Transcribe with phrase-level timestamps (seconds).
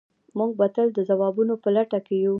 [0.37, 2.29] موږ به تل د ځوابونو په لټه کې یو.